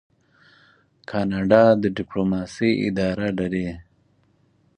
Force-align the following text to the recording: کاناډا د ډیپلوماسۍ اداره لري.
کاناډا 1.09 1.63
د 1.81 1.83
ډیپلوماسۍ 1.97 2.71
اداره 2.87 3.29
لري. 3.39 3.69